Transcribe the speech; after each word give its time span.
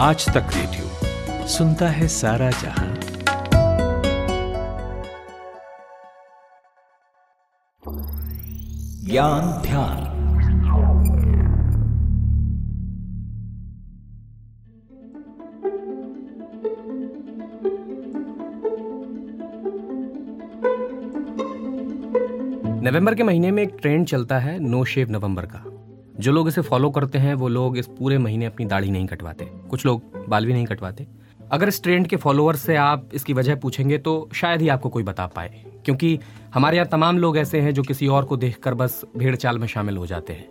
आज 0.00 0.28
तक 0.28 0.46
रेडियो 0.54 1.46
सुनता 1.46 1.88
है 1.88 2.08
सारा 2.08 2.50
जहाँ। 2.50 2.94
ज्ञान 9.04 9.62
ध्यान। 9.62 10.04
नवंबर 22.82 23.14
के 23.14 23.22
महीने 23.22 23.50
में 23.50 23.62
एक 23.62 23.76
ट्रेंड 23.80 24.06
चलता 24.06 24.38
है, 24.38 24.58
नो 24.58 24.84
शेव 24.84 25.10
नवंबर 25.10 25.46
का। 25.46 25.77
जो 26.20 26.32
लोग 26.32 26.48
इसे 26.48 26.60
फॉलो 26.60 26.90
करते 26.90 27.18
हैं, 27.18 27.34
वो 27.34 27.48
लोग 27.48 27.78
इस 27.78 27.86
पूरे 27.86 28.18
महीने 28.18 28.44
अपनी 28.44 28.66
दाढ़ी 28.66 28.90
नहीं 28.90 29.06
कटवाते। 29.06 29.44
कुछ 29.44 29.86
लोग 29.86 30.02
बाल 30.28 30.46
भी 30.46 30.52
नहीं 30.52 30.66
कटवाते। 30.66 31.06
अगर 31.50 31.68
इस 31.68 31.82
ट्रेंड 31.82 32.06
के 32.06 32.16
फॉलोअर्स 32.16 32.60
से 32.60 32.76
आप 32.76 33.08
इसकी 33.14 33.32
वजह 33.32 33.54
पूछेंगे 33.54 33.98
तो 33.98 34.28
शायद 34.34 34.60
ही 34.60 34.68
आपको 34.68 34.88
कोई 34.88 35.02
बता 35.02 35.26
पाए। 35.26 35.64
क्योंकि 35.84 36.18
हमारे 36.54 36.76
यहाँ 36.76 36.88
तमाम 36.88 37.18
लोग 37.18 37.38
ऐसे 37.38 37.60
हैं 37.60 37.74
जो 37.74 37.82
किसी 37.82 38.06
और 38.06 38.24
को 38.24 38.36
देखकर 38.36 38.74
बस 38.74 39.04
भेड़ 39.16 39.36
चाल 39.36 39.58
में 39.58 39.66
शामिल 39.66 39.96
हो 39.96 40.06
जाते 40.06 40.32
हैं। 40.32 40.48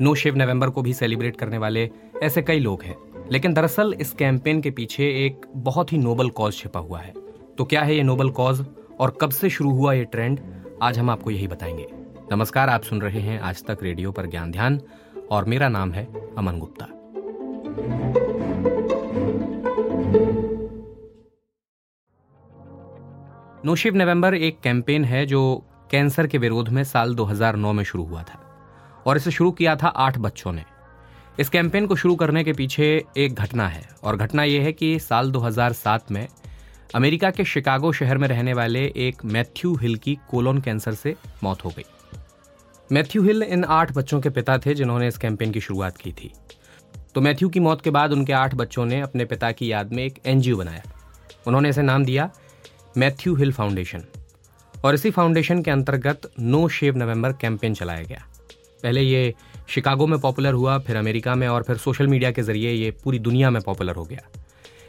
नो 0.00 0.14
शेव 0.14 0.36
नवंबर 0.36 0.70
को 0.70 0.82
भी 0.82 0.92
सेलिब्रेट 0.92 1.36
करने 1.36 1.58
वाले 1.58 1.90
ऐसे 2.22 2.42
कई 2.42 2.58
लोग 2.58 2.82
हैं। 2.82 2.96
लेकिन 3.32 3.54
दरअसल 3.54 3.94
इस 4.00 4.12
कैंपेन 4.12 4.60
के 4.60 4.70
पीछे 4.70 5.04
एक 5.26 5.46
बहुत 5.56 5.92
ही 5.92 5.98
नोबल 5.98 6.30
कॉज 6.30 6.54
छिपा 6.54 6.80
हुआ 6.80 7.00
है। 7.00 7.14
तो 7.58 7.64
क्या 7.64 7.82
है 7.82 7.96
ये 7.96 8.02
नोबल 8.02 8.30
कॉज 8.30 8.66
और 9.00 9.18
कब 9.20 9.30
से 9.30 9.50
शुरू 9.50 9.70
हुआ 9.70 9.92
ये 9.92 10.04
ट्रेंड 10.04 10.40
आज 10.82 10.98
हम 10.98 11.10
आपको 11.10 11.30
यही 11.30 11.48
बताएँगे। 11.48 11.86
नमस्कार, 12.32 12.68
आप 12.68 12.82
सुन 12.82 13.00
रहे 13.00 13.20
हैं 13.20 13.40
आज 13.40 13.64
तक 13.64 13.78
रेडियो 13.82 14.12
पर 14.12 14.26
ज्ञान 14.26 14.50
ध्यान। 14.50 14.80
और 15.30 15.44
मेरा 15.44 15.68
नाम 15.68 15.92
है 15.92 16.04
अमन 16.38 16.58
गुप्ता। 16.58 16.86
नोशिव 23.64 23.96
नवंबर 23.96 24.34
एक 24.34 24.60
कैंपेन 24.60 25.04
है 25.04 25.26
जो 25.26 25.64
कैंसर 25.90 26.26
के 26.26 26.38
विरोध 26.38 26.68
में 26.68 26.84
साल 26.84 27.14
2009 27.14 27.72
में 27.72 27.84
शुरू 27.84 28.04
हुआ 28.04 28.22
था 28.22 28.40
और 29.06 29.16
इसे 29.16 29.30
शुरू 29.30 29.50
किया 29.50 29.76
था 29.76 29.88
आठ 29.88 30.18
बच्चों 30.18 30.52
ने। 30.52 30.64
इस 31.40 31.48
कैंपेन 31.48 31.86
को 31.86 31.96
शुरू 31.96 32.16
करने 32.16 32.44
के 32.44 32.52
पीछे 32.52 33.04
एक 33.16 33.34
घटना 33.34 33.68
है 33.68 33.88
और 34.04 34.16
घटना 34.16 34.44
यह 34.44 34.62
है 34.62 34.72
कि 34.72 34.98
साल 34.98 35.30
2007 35.30 36.10
में 36.10 36.28
अमेरिका 36.94 37.30
के 37.30 37.44
शिकागो 37.44 37.92
शहर 37.92 38.18
में 38.18 38.28
रहने 38.28 38.52
वाले 38.52 38.84
एक 38.96 39.24
मैथ्यू 39.24 39.74
हिल 39.74 39.96
की 39.96 40.18
कोलोन 40.30 40.60
कैंसर 40.60 40.94
से 40.94 41.16
मौत 41.44 41.64
हो 41.64 41.70
गई। 41.70 41.84
मैथ्यू 42.92 43.22
हिल 43.22 43.42
इन 43.42 43.64
आठ 43.64 43.92
बच्चों 43.92 44.20
के 44.20 44.30
पिता 44.30 44.58
थे 44.58 44.74
जिन्होंने 44.74 45.08
इस 45.08 45.18
कैंपेन 45.18 45.50
की 45.52 45.60
शुरुआत 45.60 45.96
की 45.96 46.12
थी। 46.12 46.32
तो 47.14 47.20
मैथ्यू 47.20 47.48
की 47.48 47.60
मौत 47.60 47.80
के 47.80 47.90
बाद 47.90 48.12
उनके 48.12 48.32
आठ 48.32 48.54
बच्चों 48.54 48.86
ने 48.86 49.00
अपने 49.00 49.24
पिता 49.24 49.52
की 49.52 49.72
याद 49.72 49.92
में 49.92 50.04
एक 50.04 50.18
एनजीओ 50.26 50.56
बनाया। 50.56 50.82
उन्होंने 51.46 51.68
इसे 51.68 51.82
नाम 51.82 52.04
दिया 52.04 52.30
मैथ्यू 52.96 53.34
हिल 53.34 53.52
फाउंडेशन। 53.52 54.04
और 54.84 54.94
इसी 54.94 55.10
फाउंडेशन 55.10 55.62
के 55.62 55.70
अंतर्गत 55.70 56.30
नो 56.40 56.68
शेव 56.68 56.96
नवंबर 56.96 57.32
कैंपेन 57.32 57.74
चलाया 57.74 58.02
गया। 58.02 58.24
पहले 58.82 59.00
ये 59.00 59.34
शिकागो 59.68 60.06
में 60.06 60.20
पॉपुलर 60.20 60.52
हुआ, 60.52 60.78
फिर 60.78 60.96
अमेरिका 60.96 61.34
में 61.34 61.48
और 61.48 61.62
फिर 61.62 61.76
सोशल 61.76 62.06
मीडिया 62.06 62.30
के 62.30 62.42
ज़रिए 62.42 62.72
ये 62.72 62.90
पूरी 62.90 63.18
दुनिया 63.18 63.50
में 63.50 63.62
पॉपुलर 63.62 63.94
हो 63.94 64.04
गया। 64.04 64.28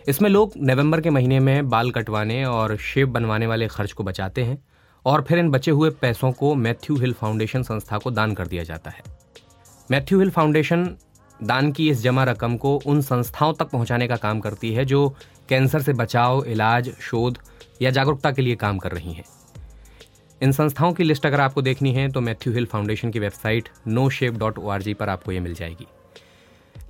इसमें 0.08 0.30
लोग 0.30 0.54
नवंबर 0.58 1.02
के 1.02 1.10
महीने 1.10 1.40
में 1.40 1.70
बाल 1.70 1.92
कटवाने 1.92 2.46
और 2.46 2.78
शेव 2.78 3.08
बनवाने 3.08 3.48
वाले 3.48 3.68
खर्च 3.68 3.92
को 3.92 4.04
बचाते 4.04 4.44
हैं। 4.44 4.64
और 5.06 5.22
फिर 5.22 5.40
इन 5.40 5.50
बचे 5.52 5.72
हुए 5.72 5.90
पैसों 5.92 6.32
को 6.32 6.54
मैथ्यू 6.56 6.96
हिल 6.96 7.14
फाउंडेशन 7.14 7.64
संस्था 7.64 7.98
को 7.98 8.12
दान 8.12 8.34
कर 8.34 8.48
दिया 8.48 8.64
जाता 8.64 8.92
है। 8.92 9.04
मैथ्यू 9.92 10.20
हिल 10.20 10.30
फाउंडेशन 10.30 10.86
दान 11.40 11.72
की 11.72 11.90
इस 11.90 12.02
जमा 12.02 12.24
रकम 12.24 12.58
को 12.58 12.76
उन 12.86 13.02
संस्थाओं 13.02 13.54
तक 13.54 13.66
पहुँचाने 13.66 14.08
का 14.08 14.16
काम 14.16 14.40
करती 14.40 14.74
है 14.74 14.86
जो 14.86 15.08
कैंसर 15.50 15.82
से 15.82 15.94
बचाव, 15.94 16.44
इलाज, 16.46 16.92
शोध 17.02 17.38
या 17.82 17.90
जागरूकता 17.90 18.32
के 18.32 18.42
लिए 18.42 18.56
काम 18.56 18.78
कर 18.78 18.92
रही 18.92 19.14
हैं। 19.14 19.24
इन 20.42 20.52
संस्थाओं 20.52 20.94
की 20.94 21.04
लिस्ट 21.04 21.26
अगर 21.26 21.42
आपको 21.42 21.62
देखनी 21.62 21.94
है 21.94 22.08
तो 22.10 22.22
मैथ्यू 22.22 22.54
हिल 22.54 22.66
फाउंडेशन 22.66 23.12
की 23.12 23.20
website 23.20 23.70
no 23.88 24.10
shape 24.10 24.34
dot 24.34 24.60
O 24.60 24.68
R 24.70 24.82
G 24.82 24.94
पर 24.94 25.10
आपको 25.10 25.32
ये 25.32 25.40
मिल 25.40 25.54
जाएगी। 25.54 25.88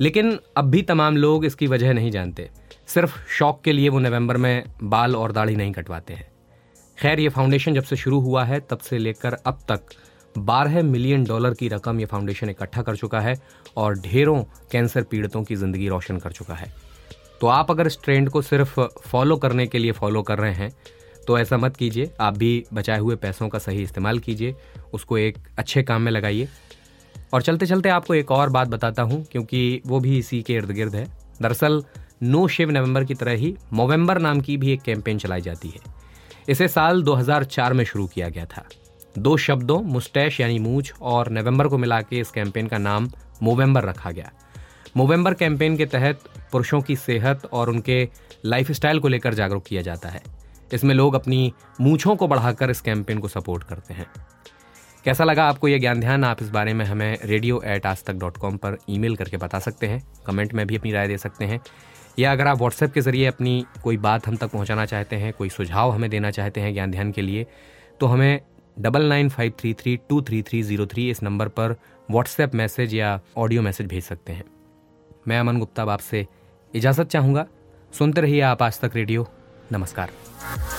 लेकिन 0.02 0.40
अब 0.58 0.66
भी 0.66 0.81
तमाम 0.81 1.18
लोग 1.18 1.46
इसकी 1.46 1.68
वजह 1.68 1.94
नहीं 1.94 2.12
जानते। 2.12 2.50
सिर्फ़ 2.88 3.18
शौक 3.30 3.62
के 3.64 3.72
लिए 3.72 3.90
वो 3.90 4.00
नवंबर 4.00 4.38
में 4.38 4.64
बाल 4.84 5.16
और 5.16 5.31
दाढ़ी 5.31 5.56
नहीं 5.56 5.72
कटवाते 5.72 6.14
हैं। 6.14 6.28
खैर, 7.00 7.20
ये 7.20 7.30
फाउंडेशन 7.30 7.74
जब 7.74 7.84
से 7.84 7.96
शुरू 7.96 8.20
हुआ 8.20 8.44
है, 8.44 8.60
तब 8.62 8.80
से 8.80 8.98
लेकर 8.98 9.34
अब 9.34 9.60
तक 9.70 9.82
बारह 10.36 10.82
मिलियन 10.84 11.24
डॉलर 11.26 11.54
की 11.54 11.68
रकम 11.68 12.00
ये 12.00 12.06
फाउंडेशन 12.06 12.50
इकट्ठा 12.50 12.82
कर 12.82 12.96
चुका 12.96 13.20
है 13.20 13.36
और 13.78 14.00
ढेरों 14.00 14.42
कैंसर 14.72 15.04
पीड़ितों 15.04 15.44
की 15.44 15.56
ज़िंदगी 15.56 15.88
रोशन 15.90 16.18
कर 16.18 16.32
चुका 16.32 16.54
है। 16.54 16.72
तो 17.42 17.48
आप 17.48 17.72
अगर 17.72 17.88
इस 17.88 17.98
ट्रेंड 18.04 18.30
को 18.30 18.42
सिर्फ़ 18.42 18.80
फॉलो 19.02 19.38
करने 19.38 19.68
के 19.68 19.78
लिए 19.78 19.92
फॉलो 19.92 20.22
कर 20.22 20.38
रहे 20.38 20.54
हैं 20.54 20.72
तो 21.28 21.38
ऐसा 21.40 21.58
मत 21.58 21.76
कीजिए, 21.76 22.10
आप 22.20 22.38
भी 22.38 22.64
बचाए 22.74 23.00
हुए 23.00 23.16
पैसों 23.18 23.48
का 23.50 23.60
सही 23.60 23.81
इस्तेमाल 23.84 24.20
कीजिए, 24.20 24.56
उसको 24.94 25.18
एक 25.18 25.38
अच्छे 25.58 25.84
काम 25.84 26.02
में 26.02 26.12
लगाइए। 26.12 26.48
और 27.34 27.42
चलते 27.42 27.66
चलते 27.66 27.90
आपको 27.90 28.16
एक 28.16 28.31
और 28.31 28.50
बात 28.50 28.68
बताता 28.68 29.02
हूँ, 29.04 29.24
क्योंकि 29.24 29.81
वो 29.86 30.00
भी 30.00 30.18
इसी 30.18 30.42
के 30.42 30.54
इर्द 30.54 30.72
गिर्द 30.72 30.96
है। 30.96 31.06
दरअसल 31.42 31.84
नो 32.24 32.48
शेव 32.48 32.72
नवंबर 32.72 33.04
की 33.04 33.14
तरह 33.14 33.31
ही 33.34 33.56
मोवेम्बर 33.74 34.18
नाम 34.18 34.42
की 34.42 34.58
भी 34.58 34.72
एक 34.74 34.81
कैंपेन 34.81 35.18
चलाई 35.18 35.42
जाती 35.42 35.70
है। 35.70 35.98
इसे 36.50 36.68
साल 36.68 37.04
2004 37.04 37.74
में 37.74 37.86
शुरू 37.86 38.08
किया 38.08 38.30
गया 38.30 38.46
था। 38.46 38.66
दो 39.18 39.38
शब्दों 39.38 39.82
मुस्टैश 39.82 40.40
यानी 40.40 40.60
मूछ, 40.60 40.94
और 41.02 41.30
नवंबर 41.30 41.68
को 41.68 41.78
मिला 41.78 42.02
के 42.02 42.20
इस 42.20 42.32
कैंपेन 42.32 42.68
का 42.68 42.78
नाम 42.78 43.10
मोवेम्बर 43.44 43.84
रखा 43.84 44.12
गया। 44.12 44.32
मोवेम्बर 44.98 45.34
कैंपेन 45.34 45.78
के 45.78 45.86
तहत 45.86 46.20
पुरुषों 46.52 46.82
की 46.82 46.96
सेहत 46.96 47.46
और 47.46 47.70
उनके 47.70 48.10
लाइफस्टाइल 48.46 49.00
को 49.00 49.08
लेकर 49.08 49.34
जागरूक 49.34 49.66
किया 49.66 49.82
जाता 49.82 50.10
है। 50.10 50.22
इसमें 50.74 50.96
लोग 50.96 51.14
अपनी 51.14 51.54
मूछों 51.82 52.16
को 52.16 52.28
बढ़ाकर 52.28 52.70
इस 52.70 52.81
कैंपेन 52.81 53.20
को 53.20 53.28
सपोर्ट 53.28 53.64
करते 53.64 53.94
हैं। 53.94 54.08
कैसा 55.06 55.24
लगा 55.24 55.44
आपको 55.44 55.68
यह 55.68 55.80
ज्ञान 55.80 56.00
ध्यान 56.00 56.24
आप 56.24 56.42
इस 56.42 56.50
बारे 56.50 56.74
में 56.74 56.86
हमें 56.86 57.18
रेडियो 57.26 57.62
एट 57.66 57.86
आज 57.86 58.04
तक 58.04 58.14
डॉट 58.14 58.38
कॉम 58.38 58.58
पर 58.58 58.78
ईमेल 58.90 59.16
करके 59.16 59.38
बता 59.38 59.60
सकते 59.60 59.88
हैं। 59.88 60.04
कमेंट 60.26 60.54
में 60.54 60.68
भी 60.68 60.76
अपनी 60.76 60.92
राय 60.92 61.08
दे 61.08 61.18
सकते 61.18 61.46
हैं। 61.46 61.62
या 62.19 62.31
अगर 62.31 62.47
आप 62.47 62.57
व्हाट्सएप 62.57 62.94
के 62.94 63.02
ज़रिए 63.02 63.25
अपनी 63.25 63.66
कोई 63.84 63.97
बात 63.97 64.28
हम 64.28 64.35
तक 64.38 64.50
पहुंचाना 64.52 64.85
चाहते 64.85 65.16
हैं, 65.16 65.34
कोई 65.34 65.50
सुझाव 65.50 65.91
हमें 65.91 66.09
देना 66.09 66.31
चाहते 66.31 66.62
हैं 66.62 66.74
ज्ञान 66.74 66.91
ध्यान 66.91 67.12
के 67.12 67.22
लिए 67.22 67.46
तो 68.00 68.07
हमें 68.07 68.41
double 68.78 69.03
nine 69.03 69.30
five 69.30 69.53
three 69.59 69.74
three 69.74 69.96
two 70.09 70.22
three 70.22 70.41
three 70.41 70.62
zero 70.63 70.85
three 70.85 71.09
इस 71.09 71.24
नंबर 71.24 71.47
पर 71.50 71.75
व्हाट्सएप 72.12 72.56
मैसेज 72.56 72.94
या 72.94 73.19
ऑडियो 73.38 73.62
मैसेज 73.62 73.88
भेज 73.88 74.03
सकते 74.03 74.34
हैं। 74.34 74.44
मैं 75.28 75.40
अमन 75.40 75.59
गुप्ता 75.59 75.84
आपसे 75.84 76.25
इजाज़त 76.74 77.07
चाहूँगा। 77.07 77.46
सुनते 77.94 78.22
रहिए 78.22 78.41
आप 78.41 78.63
आज 78.63 78.80
तक 78.80 78.91
रेडियो। 78.96 79.28
नमस्कार। 79.72 80.79